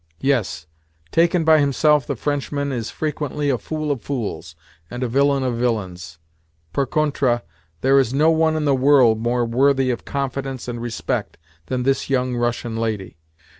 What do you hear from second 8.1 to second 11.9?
no one in the world more worthy of confidence and respect than